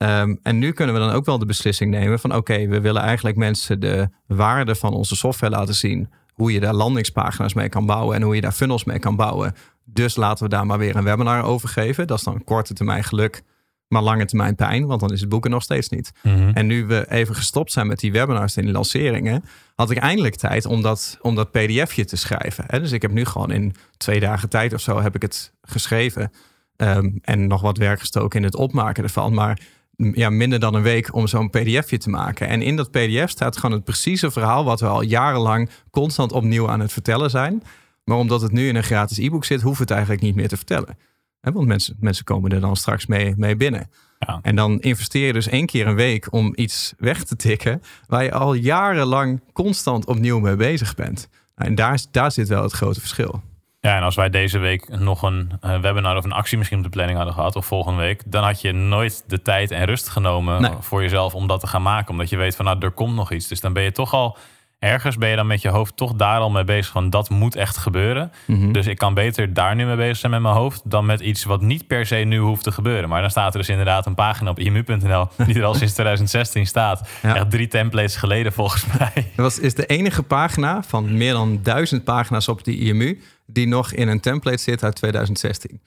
[0.00, 3.02] Ehm, en nu kunnen we dan ook wel de beslissing nemen van oké, we willen
[3.02, 6.10] eigenlijk mensen de waarde van onze software laten zien.
[6.34, 9.54] Hoe je daar landingspagina's mee kan bouwen en hoe je daar funnels mee kan bouwen.
[9.84, 12.06] Dus laten we daar maar weer een webinar over geven.
[12.06, 13.42] Dat is dan korte termijn geluk,
[13.88, 16.12] maar lange termijn pijn, want dan is het boek er nog steeds niet.
[16.22, 16.50] Mhm.
[16.54, 20.34] En nu we even gestopt zijn met die webinars en die lanceringen, had ik eindelijk
[20.34, 22.64] tijd om dat, om dat pdfje te schrijven.
[22.66, 22.80] Hè?
[22.80, 26.32] Dus ik heb nu gewoon in twee dagen tijd of zo heb ik het geschreven.
[26.76, 29.34] Ehm, en nog wat werk gestoken in het opmaken ervan.
[29.34, 29.60] Maar
[30.12, 32.48] ja, minder dan een week om zo'n pdfje te maken.
[32.48, 36.68] En in dat pdf staat gewoon het precieze verhaal wat we al jarenlang constant opnieuw
[36.68, 37.62] aan het vertellen zijn.
[38.04, 40.56] Maar omdat het nu in een gratis e-book zit, hoeft het eigenlijk niet meer te
[40.56, 40.98] vertellen.
[41.40, 43.90] Want mensen, mensen komen er dan straks mee, mee binnen.
[44.18, 44.38] Ja.
[44.42, 48.24] En dan investeer je dus één keer een week om iets weg te tikken waar
[48.24, 51.28] je al jarenlang constant opnieuw mee bezig bent.
[51.56, 53.42] Nou, En daar, daar zit wel het grote verschil.
[53.80, 56.84] Ja, en als wij deze week nog een eh, webinar of een actie misschien op
[56.84, 60.08] de planning hadden gehad, of volgende week, dan had je nooit de tijd en rust
[60.08, 60.70] genomen Nee.
[60.80, 62.10] voor jezelf om dat te gaan maken.
[62.10, 63.48] Omdat je weet van, nou, er komt nog iets.
[63.48, 64.36] Dus dan ben je toch al,
[64.78, 67.56] ergens ben je dan met je hoofd toch daar al mee bezig van, dat moet
[67.56, 68.32] echt gebeuren.
[68.46, 68.72] Mhm.
[68.72, 71.44] Dus ik kan beter daar nu mee bezig zijn met mijn hoofd, dan met iets
[71.44, 73.08] wat niet per se nu hoeft te gebeuren.
[73.08, 76.66] Maar dan staat er dus inderdaad een pagina op imu.nl, die er al sinds 2016
[76.66, 77.08] staat.
[77.22, 77.34] Ja.
[77.34, 79.12] Echt drie templates geleden volgens mij.
[79.14, 83.20] Dat was, is de enige pagina van meer dan duizend pagina's op die IMU
[83.52, 85.80] die nog in een template zit uit 2016.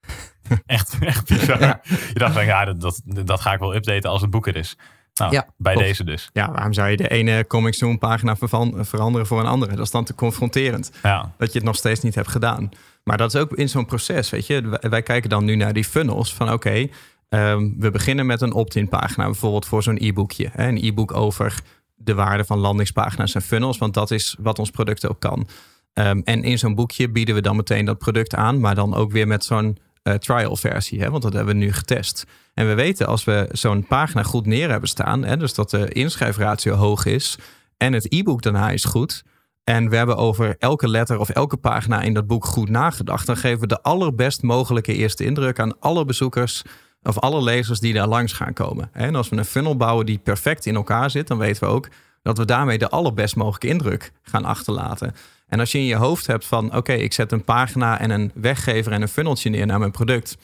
[0.66, 1.80] Echt, echt bizar.
[1.88, 4.56] Je dacht van, ja, dat, dat, dat ga ik wel updaten als het boek er
[4.56, 4.76] is.
[5.14, 5.88] Nou, Ja, bij klopt.
[5.88, 6.30] deze dus.
[6.32, 8.36] Ja, waarom zou je de ene Comic Zoom pagina
[8.80, 9.76] veranderen voor een andere?
[9.76, 10.90] Dat is dan te confronterend.
[11.02, 12.68] Ja, dat je het nog steeds niet hebt gedaan.
[13.04, 14.68] Maar dat is ook in zo'n proces, weet je.
[14.68, 16.88] Wij, wij kijken dan nu naar die funnels van oké,
[17.28, 20.50] ehm, we beginnen met een opt-in pagina, bijvoorbeeld voor zo'n e-boekje.
[20.52, 21.60] Hè, een e-book over
[21.94, 25.48] de waarde van landingspagina's en funnels, want dat is wat ons product ook kan.
[25.92, 29.12] Ehm, en in zo'n boekje bieden we dan meteen dat product aan, maar dan ook
[29.12, 32.24] weer met zo'n eh, trial versie, hè, want dat hebben we nu getest.
[32.54, 35.88] En we weten als we zo'n pagina goed neer hebben staan, hè, dus dat de
[35.88, 37.38] inschrijfratio hoog is
[37.76, 39.22] en het e-book daarna is goed,
[39.64, 43.26] en we hebben over elke letter of elke pagina in dat boek goed nagedacht.
[43.26, 46.62] Dan geven we de allerbest mogelijke eerste indruk aan alle bezoekers
[47.02, 48.90] of alle lezers die daar langs gaan komen.
[48.92, 51.88] En als we een funnel bouwen die perfect in elkaar zit, dan weten we ook
[52.22, 55.14] dat we daarmee de allerbest mogelijke indruk gaan achterlaten.
[55.50, 58.30] En als je in je hoofd hebt van oké, ik zet een pagina en een
[58.34, 60.36] weggever en een funneltje neer naar mijn product.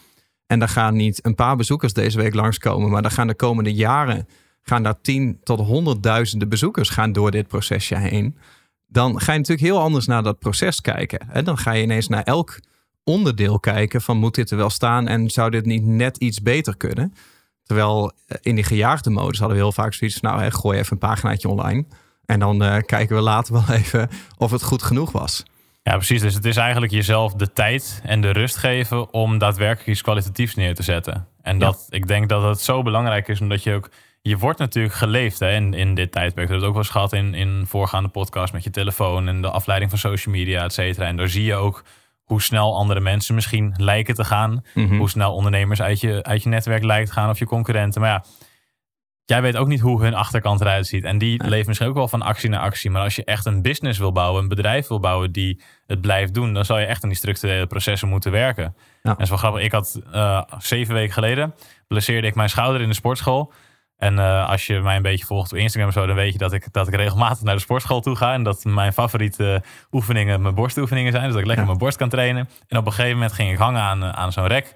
[0.46, 3.74] En daar gaan niet een paar bezoekers deze week langskomen, maar dan gaan de komende
[3.74, 4.28] jaren
[4.62, 8.36] gaan daar tien tot honderdduizenden bezoekers gaan door dit procesje heen
[8.86, 11.30] dan ga je natuurlijk heel anders naar dat proces kijken.
[11.30, 12.60] En dan ga je ineens naar elk
[13.04, 16.76] onderdeel kijken van moet dit er wel staan en zou dit niet net iets beter
[16.76, 17.14] kunnen?
[17.62, 20.78] Terwijl eh, in die gejaagde modus hadden we heel vaak zoiets van nou, hè, gooi
[20.78, 21.84] even een paginaatje online.
[22.26, 24.08] En dan eh, kijken we later wel even
[24.38, 25.42] of het goed genoeg was.
[25.82, 26.20] ja, precies.
[26.20, 30.54] Dus het is eigenlijk jezelf de tijd en de rust geven om daadwerkelijk iets kwalitatiefs
[30.54, 31.26] neer te zetten.
[31.42, 33.90] En dat, ik denk dat het zo belangrijk is, omdat je ook,
[34.22, 36.48] je wordt natuurlijk geleefd hè, in, in dit tijdperk.
[36.48, 39.42] Dat hebben we ook wel eens gehad in, in voorgaande podcast met je telefoon en
[39.42, 41.06] de afleiding van social media, et cetera.
[41.06, 41.84] En daar zie je ook
[42.24, 44.64] hoe snel andere mensen misschien lijken te gaan.
[44.98, 48.00] Hoe snel ondernemers uit je, uit je netwerk lijken te gaan of je concurrenten.
[48.00, 48.24] Maar ja,
[49.26, 51.04] jij weet ook niet hoe hun achterkant eruit ziet.
[51.04, 52.90] En die leeft misschien ook wel van actie naar actie.
[52.90, 56.34] Maar als je echt een business wil bouwen, een bedrijf wil bouwen die het blijft
[56.34, 58.62] doen, dan zal je echt aan die structurele processen moeten werken.
[58.64, 58.72] Ja.
[59.02, 59.62] En dat is wel grappig.
[59.62, 61.54] Ik had eh, zeven weken geleden
[61.88, 63.52] blesseerde ik mijn schouder in de sportschool.
[63.96, 66.38] En eh, als je mij een beetje volgt op Instagram of zo, dan weet je
[66.38, 68.32] dat ik, dat ik regelmatig naar de sportschool toe ga.
[68.32, 69.62] En dat mijn favoriete
[69.92, 71.24] oefeningen mijn borstoefeningen zijn.
[71.24, 71.70] Dus dat ik lekker Ja.
[71.70, 72.48] mijn borst kan trainen.
[72.66, 74.72] En op een gegeven moment ging ik hangen aan, eh, aan zo'n rek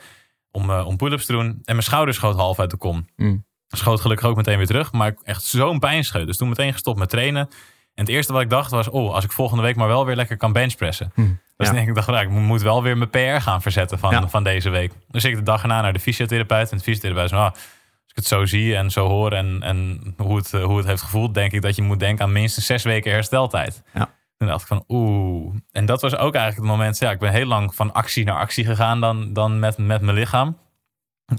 [0.51, 1.47] om, om pull-ups te doen.
[1.47, 3.07] En mijn schouder schoot half uit de kom.
[3.17, 3.49] Mm.
[3.77, 4.93] Schoot gelukkig ook meteen weer terug.
[4.93, 6.27] Maar echt zo'n pijnscheut.
[6.27, 7.49] Dus toen meteen gestopt met trainen.
[7.95, 10.17] En het eerste wat ik dacht was, oh, als ik volgende week maar wel weer
[10.17, 11.13] lekker kan benchpressen.
[11.15, 11.23] Hm.
[11.57, 11.73] Dus Ja.
[11.75, 14.29] denk ik, dacht, nou, ik moet wel weer mijn PR gaan verzetten van, Ja.
[14.29, 14.93] van deze week.
[15.09, 16.71] Dus ik de dag erna naar de fysiotherapeut.
[16.71, 17.63] En de fysiotherapeut zei, nou, als
[18.07, 21.03] ik het zo zie en zo hoor en, en hoe, het, eh, hoe het heeft
[21.03, 23.83] gevoeld, denk ik dat je moet denken aan minstens zes weken hersteltijd.
[23.95, 24.11] Ja.
[24.37, 25.55] Toen dacht ik van, oeh.
[25.73, 28.37] En dat was ook eigenlijk het moment, ja, ik ben heel lang van actie naar
[28.39, 30.57] actie gegaan dan, dan met, met mijn lichaam.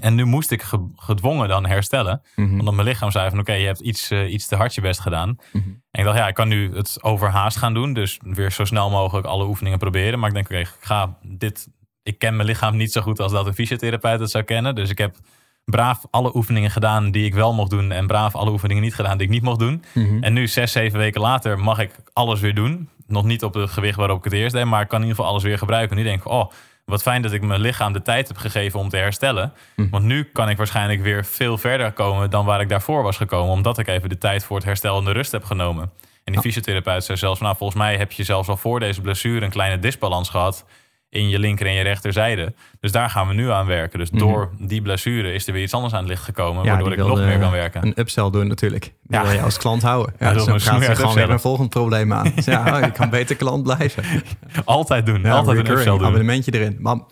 [0.00, 2.22] En nu moest ik ge- gedwongen dan herstellen.
[2.36, 2.58] Mhm.
[2.58, 5.00] Omdat mijn lichaam zei van oké, je hebt iets, eh, iets te hard je best
[5.00, 5.36] gedaan.
[5.52, 5.68] Mhm.
[5.90, 7.92] En ik dacht, ja, ik kan nu het overhaast gaan doen.
[7.92, 10.18] Dus weer zo snel mogelijk alle oefeningen proberen.
[10.18, 11.68] Maar ik denk, oké, ik ga dit.
[12.02, 14.74] Ik ken mijn lichaam niet zo goed als dat een fysiotherapeut het zou kennen.
[14.74, 15.16] Dus ik heb
[15.64, 17.92] braaf alle oefeningen gedaan die ik wel mocht doen.
[17.92, 19.84] En braaf alle oefeningen niet gedaan die ik niet mocht doen.
[19.94, 20.22] Mhm.
[20.22, 22.88] En nu, zes, zeven weken later, mag ik alles weer doen.
[23.06, 25.16] Nog niet op het gewicht waarop ik het eerst deed, maar ik kan in ieder
[25.16, 25.96] geval alles weer gebruiken.
[25.96, 26.50] Nu denk ik, oh,
[26.84, 29.52] wat fijn dat ik mijn lichaam de tijd heb gegeven om te herstellen.
[29.76, 29.90] Mhm.
[29.90, 33.52] Want nu kan ik waarschijnlijk weer veel verder komen dan waar ik daarvoor was gekomen.
[33.52, 35.90] Omdat ik even de tijd voor het herstel en de rust heb genomen.
[36.24, 39.44] En die fysiotherapeut zei zelfs, nou volgens mij heb je zelfs al voor deze blessure
[39.44, 40.64] een kleine disbalans gehad
[41.12, 42.54] in je linker en je rechterzijde.
[42.80, 43.98] Dus daar gaan we nu aan werken.
[43.98, 46.98] Dus door die blessure is er weer iets anders aan het licht gekomen, waardoor ik
[46.98, 47.86] nog meer kan werken.
[47.86, 48.82] Een upsell doen natuurlijk.
[48.82, 49.22] Die Ja.
[49.22, 50.14] wil je als klant houden.
[50.18, 52.32] Ja, wil zo me gaat ze gewoon weer een volgend probleem aan.
[52.34, 54.04] Dus ja, oh, je kan beter klant blijven.
[54.64, 56.04] Altijd doen, Ja, altijd een upsell doen.
[56.04, 56.76] abonnementje erin.
[56.80, 57.04] Maar, Ja,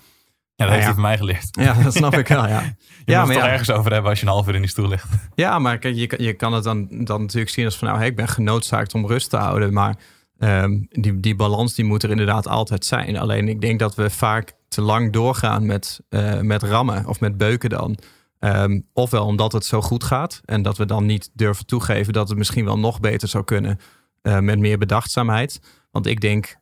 [0.57, 0.85] dat heeft ja.
[0.85, 1.49] hij van mij geleerd.
[1.51, 2.61] ja, dat snap ik wel, ja.
[3.05, 3.53] Je ja, moet het toch ja.
[3.53, 5.07] ergens over hebben als je een half uur in die stoel ligt.
[5.35, 7.87] Ja, maar kijk, je, kan- je kan het dan, dan natuurlijk zien als van...
[7.89, 9.73] nou, hey, ik ben genoodzaakt om rust te houden.
[9.73, 9.95] Maar
[10.41, 13.17] ehm, die, die balans die moet er inderdaad altijd zijn.
[13.17, 17.37] Alleen ik denk dat we vaak te lang doorgaan met, eh, met rammen of met
[17.37, 17.99] beuken dan.
[18.39, 20.41] Ehm, ofwel omdat het zo goed gaat...
[20.45, 23.79] en dat we dan niet durven toegeven dat het misschien wel nog beter zou kunnen...
[24.23, 25.61] eh, met meer bedachtzaamheid.
[25.91, 26.57] Want ik denk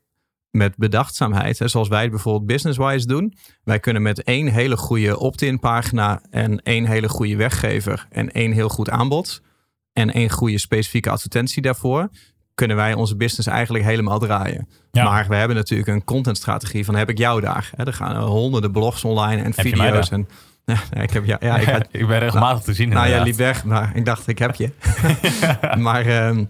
[0.50, 3.34] met bedachtzaamheid, hè, zoals wij het bijvoorbeeld business-wise doen.
[3.64, 8.52] Wij kunnen met één hele goede opt-in pagina en één hele goede weggever en één
[8.52, 9.42] heel goed aanbod
[9.92, 12.10] en één goede specifieke advertentie daarvoor,
[12.58, 14.68] kunnen wij onze business eigenlijk helemaal draaien.
[14.90, 15.04] Ja.
[15.04, 17.70] Maar we hebben natuurlijk een contentstrategie van heb ik jou daar.
[17.76, 20.10] Hè, er gaan honderden blogs online en Heb video's.
[20.10, 20.28] En,
[20.72, 23.18] ja, ik heb ja, ja, ik Ja, had, ik ben regelmatig te zien nou, jij
[23.18, 23.38] inderdaad.
[23.38, 24.70] liep weg, maar ik dacht, ik heb je.
[25.86, 26.44] maar ehm,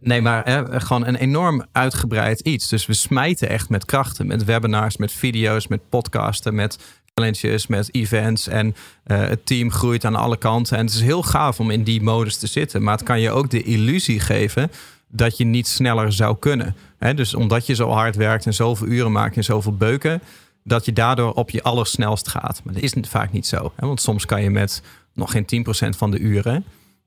[0.00, 2.68] nee, maar hè, gewoon een enorm uitgebreid iets.
[2.68, 6.78] Dus we smijten echt met krachten, met webinars, met video's, met podcasten, met
[7.14, 8.48] challenges, met events.
[8.48, 10.76] En eh, het team groeit aan alle kanten.
[10.76, 12.82] En het is heel gaaf om in die modus te zitten.
[12.82, 14.70] Maar het kan je ook de illusie geven
[15.08, 16.76] dat je niet sneller zou kunnen.
[17.14, 20.22] Dus omdat je zo hard werkt en zoveel uren maakt en zoveel beuken,
[20.64, 22.60] dat je daardoor op je allersnelst gaat.
[22.64, 23.72] Maar dat is vaak niet zo.
[23.76, 24.82] Want soms kan je met
[25.14, 26.64] nog geen 10% van de uren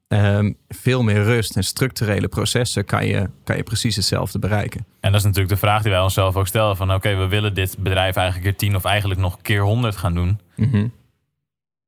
[0.07, 4.85] ehm, veel meer rust en structurele processen kan je, kan je precies hetzelfde bereiken.
[4.99, 6.77] En dat is natuurlijk de vraag die wij onszelf ook stellen.
[6.77, 10.13] Van oké, we willen dit bedrijf eigenlijk keer 10 of eigenlijk nog keer 100 gaan
[10.13, 10.39] doen.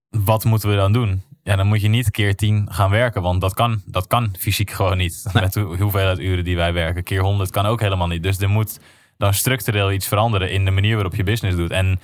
[0.10, 1.22] Wat moeten we dan doen?
[1.44, 3.22] Ja, dan moet je niet keer 10 gaan werken.
[3.22, 5.24] Want dat kan, dat kan fysiek gewoon niet.
[5.34, 5.44] Nee.
[5.44, 7.04] Met hoe- hoeveelheid uren die wij werken.
[7.04, 8.24] Keer 100 kan ook helemaal niet.
[8.24, 8.80] Dus er moet
[9.18, 11.72] dan structureel iets veranderen in de manier waarop je business doet.
[11.72, 12.00] En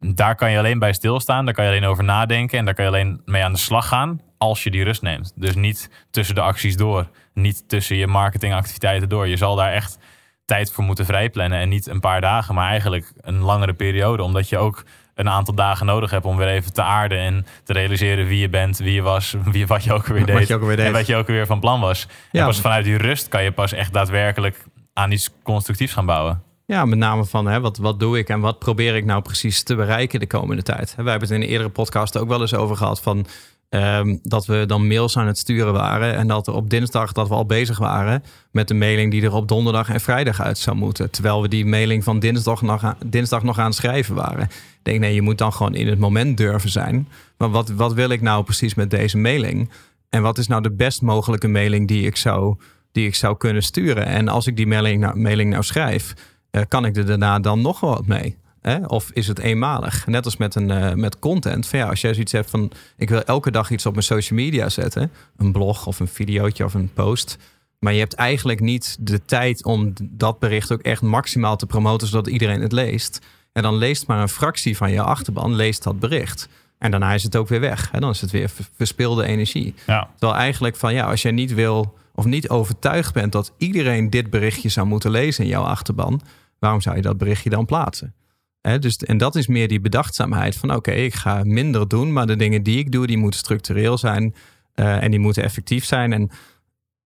[0.00, 1.44] daar kan je alleen bij stilstaan.
[1.44, 2.58] Daar kan je alleen over nadenken.
[2.58, 5.32] En daar kan je alleen mee aan de slag gaan als je die rust neemt.
[5.36, 7.08] Dus niet tussen de acties door.
[7.34, 9.28] Niet tussen je marketingactiviteiten door.
[9.28, 9.98] Je zal daar echt
[10.44, 11.58] tijd voor moeten vrijplannen.
[11.58, 14.22] En niet een paar dagen, maar eigenlijk een langere periode.
[14.22, 14.84] Omdat je ook
[15.20, 17.18] een aantal dagen nodig hebt om weer even te aarden.
[17.18, 20.38] En te realiseren wie je bent, wie je was, wie, wat je ook weer deed.
[20.38, 20.78] Wat je ook deed.
[20.78, 22.06] En wat je ook weer van plan was.
[22.30, 22.40] Ja.
[22.40, 26.42] En pas vanuit die rust kan je pas echt daadwerkelijk aan iets constructiefs gaan bouwen.
[26.66, 29.62] Ja, met name van hè, wat, wat doe ik en wat probeer ik nou precies
[29.62, 30.94] te bereiken de komende tijd.
[30.96, 33.26] Wij hebben het in een eerdere podcast ook wel eens over gehad van
[33.70, 37.34] ehm, dat we dan mails aan het sturen waren en dat op dinsdag dat we
[37.34, 41.10] al bezig waren met de mailing die er op donderdag en vrijdag uit zou moeten.
[41.10, 44.44] Terwijl we die mailing van dinsdag nog aan, dinsdag nog aan het schrijven waren.
[44.44, 47.08] Ik denk nee, je moet dan gewoon in het moment durven zijn.
[47.36, 49.70] Maar wat, wat wil ik nou precies met deze mailing?
[50.08, 52.56] En wat is nou de best mogelijke mailing die ik zou,
[52.92, 54.06] die ik zou kunnen sturen?
[54.06, 56.14] En als ik die mailing nou, mailing nou schrijf,
[56.50, 58.36] eh, kan ik er daarna dan nog wat mee?
[58.60, 58.86] Hè?
[58.86, 60.06] Of is het eenmalig?
[60.06, 61.66] Net als met, een, eh, met content.
[61.66, 62.70] Van ja, als jij zoiets hebt van...
[62.96, 65.10] ik wil elke dag iets op mijn social media zetten.
[65.36, 67.36] Een blog of een videootje of een post.
[67.78, 72.08] Maar je hebt eigenlijk niet de tijd om dat bericht ook echt maximaal te promoten...
[72.08, 73.18] zodat iedereen het leest.
[73.52, 76.48] En dan leest maar een fractie van je achterban leest dat bericht.
[76.78, 77.90] En daarna is het ook weer weg.
[77.90, 78.00] Hè?
[78.00, 79.74] Dan is het weer ver- verspilde energie.
[79.86, 80.08] Ja.
[80.16, 84.30] Terwijl eigenlijk van ja, als jij niet wil of niet overtuigd bent dat iedereen dit
[84.30, 86.20] berichtje zou moeten lezen in jouw achterban,
[86.58, 88.14] waarom zou je dat berichtje dan plaatsen?
[88.60, 92.36] Dus, en dat is meer die bedachtzaamheid van oké, ik ga minder doen, maar de
[92.36, 94.34] dingen die ik doe, die moeten structureel zijn
[94.74, 96.12] eh, en die moeten effectief zijn.
[96.12, 96.30] En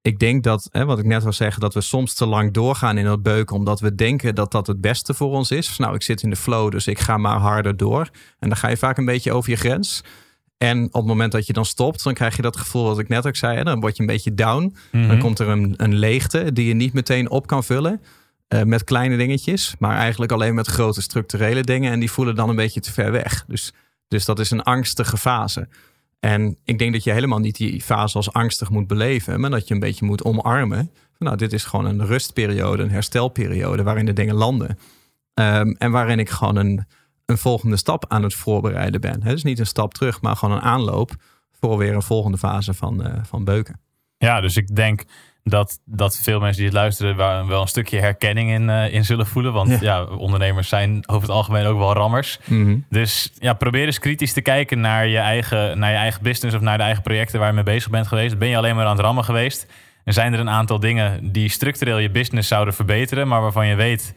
[0.02, 2.98] ik denk dat, hè, wat ik net wil zeggen, dat we soms te lang doorgaan
[2.98, 5.78] in dat beuken, omdat we denken dat dat het beste voor ons is.
[5.78, 8.10] Nou, ik zit in de flow, dus ik ga maar harder door.
[8.38, 10.02] En dan ga je vaak een beetje over je grens.
[10.58, 13.08] En op het moment dat je dan stopt, dan krijg je dat gevoel wat ik
[13.08, 13.56] net ook zei.
[13.56, 13.64] Hè?
[13.64, 14.76] Dan word je een beetje down.
[14.92, 15.08] Mhm.
[15.08, 18.00] Dan komt er een, een leegte die je niet meteen op kan vullen.
[18.48, 21.92] Eh, met kleine dingetjes, maar eigenlijk alleen met grote structurele dingen.
[21.92, 23.44] En die voelen dan een beetje te ver weg.
[23.46, 23.72] Dus,
[24.08, 25.68] dus dat is een angstige fase.
[26.20, 29.68] En ik denk dat je helemaal niet die fase als angstig moet beleven, maar dat
[29.68, 30.90] je een beetje moet omarmen.
[31.18, 34.78] Nou, dit is gewoon een rustperiode, een herstelperiode waarin de dingen landen.
[35.34, 36.86] Ehm, en waarin ik gewoon een,
[37.26, 39.22] een volgende stap aan het voorbereiden ben.
[39.22, 41.12] Hè, dus niet een stap terug, maar gewoon een aanloop
[41.60, 43.80] voor weer een volgende fase van, eh, van beuken.
[44.16, 45.04] Ja, dus ik denk
[45.44, 49.26] dat, dat veel mensen die het luisteren wel een stukje herkenning in, uh, in zullen
[49.26, 49.52] voelen.
[49.52, 50.04] Want ja.
[50.04, 52.38] ondernemers zijn over het algemeen ook wel rammers.
[52.44, 52.76] Mhm.
[52.88, 56.62] Dus ja, probeer eens kritisch te kijken naar je, eigen, naar je eigen business of
[56.62, 58.38] naar de eigen projecten waar je mee bezig bent geweest.
[58.38, 59.66] Ben je alleen maar aan het rammen geweest?
[60.04, 63.74] En zijn er een aantal dingen die structureel je business zouden verbeteren, maar waarvan je
[63.74, 64.14] weet,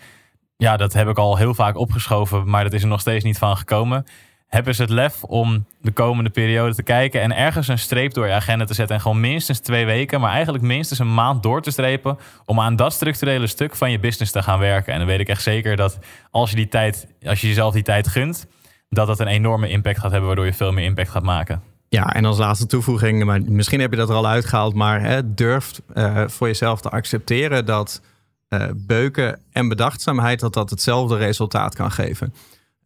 [0.57, 3.37] ja, dat heb ik al heel vaak opgeschoven, maar dat is er nog steeds niet
[3.37, 4.05] van gekomen
[4.47, 8.27] hebben ze het lef om de komende periode te kijken en ergens een streep door
[8.27, 8.95] je agenda te zetten.
[8.95, 12.17] En gewoon minstens twee weken, maar eigenlijk minstens een maand door te strepen.
[12.45, 14.93] Om aan dat structurele stuk van je business te gaan werken.
[14.93, 15.99] En dan weet ik echt zeker dat
[16.31, 18.47] als je die tijd, als je jezelf die tijd gunt,
[18.89, 21.61] dat dat een enorme impact gaat hebben, waardoor je veel meer impact gaat maken.
[21.89, 25.33] Ja, en als laatste toevoeging, maar misschien heb je dat er al uitgehaald, maar hè,
[25.33, 28.01] durf uh, voor jezelf te accepteren dat
[28.49, 32.33] uh, beuken en bedachtzaamheid dat dat hetzelfde resultaat kan geven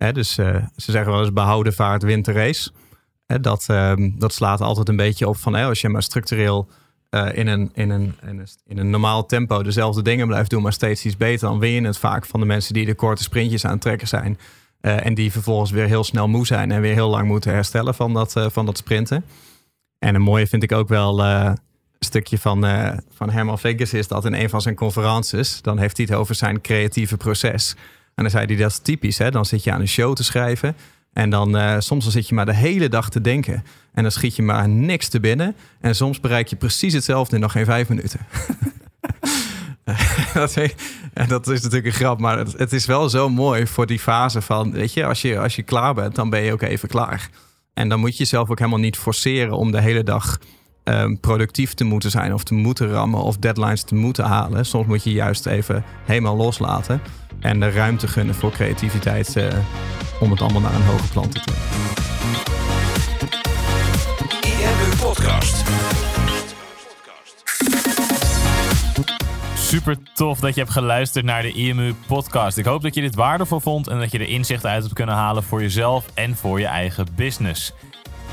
[0.09, 2.71] dus uh, ze zeggen wel eens behouden vaart wint de race.
[3.25, 6.69] dat, uh, dat slaat altijd een beetje op van als je maar structureel
[7.09, 8.15] uh, in, een, in, een,
[8.67, 11.81] in, een, normaal tempo dezelfde dingen blijft doen, maar steeds iets beter, dan win je
[11.81, 14.39] het vaak van de mensen die de korte sprintjes aan het trekken zijn.
[14.81, 17.95] Uh, en die vervolgens weer heel snel moe zijn en weer heel lang moeten herstellen
[17.95, 19.25] van dat, van dat sprinten.
[19.99, 21.23] En een mooie vind ik ook wel
[21.99, 22.65] stukje van,
[23.13, 26.35] van Herman Vegas is dat in een van zijn conferences, dan heeft hij het over
[26.35, 27.75] zijn creatieve proces.
[28.21, 29.17] En dan zei hij, dat is typisch.
[29.17, 29.31] Hè?
[29.31, 30.75] Dan zit je aan een show te schrijven.
[31.13, 33.63] En dan uh, soms dan zit je maar de hele dag te denken.
[33.93, 35.55] En dan schiet je maar niks te binnen.
[35.79, 38.19] En soms bereik je precies hetzelfde in nog geen vijf minuten.
[40.33, 40.55] dat,
[41.13, 43.99] en dat is natuurlijk een grap, maar het, het, is wel zo mooi voor die
[43.99, 46.89] fase van, weet je, als je, als je klaar bent, dan ben je ook even
[46.89, 47.29] klaar.
[47.73, 50.39] En dan moet je jezelf ook helemaal niet forceren om de hele dag
[50.83, 54.65] um, productief te moeten zijn of te moeten rammen of deadlines te moeten halen.
[54.65, 57.01] Soms moet je juist even helemaal loslaten
[57.39, 59.47] en de ruimte gunnen voor creativiteit uh,
[60.19, 61.61] om het allemaal naar een hoger plan te brengen.
[64.41, 65.63] IMU Podcast.
[69.55, 72.57] Super tof dat je hebt geluisterd naar de IMU Podcast.
[72.57, 75.15] Ik hoop dat je dit waardevol vond en dat je er inzichten uit hebt kunnen
[75.15, 77.73] halen voor jezelf en voor je eigen business.